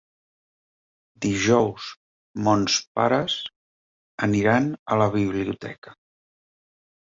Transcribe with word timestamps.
Dijous 1.25 1.89
mons 2.47 2.77
pares 3.01 3.35
aniran 4.29 4.71
a 4.97 4.99
la 5.03 5.11
biblioteca. 5.19 5.95